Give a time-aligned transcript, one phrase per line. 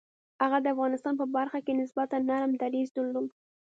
[0.43, 3.29] هغه د افغانستان په برخه کې نسبتاً نرم دریځ درلود.